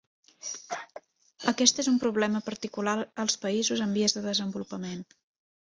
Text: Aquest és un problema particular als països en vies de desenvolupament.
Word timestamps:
Aquest 1.51 1.83
és 1.83 1.91
un 1.93 2.01
problema 2.05 2.43
particular 2.49 2.97
als 3.25 3.39
països 3.45 3.85
en 3.89 3.97
vies 3.99 4.19
de 4.19 4.25
desenvolupament. 4.29 5.07